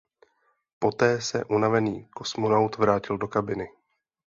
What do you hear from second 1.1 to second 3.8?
se unavený kosmonaut vrátil do kabiny.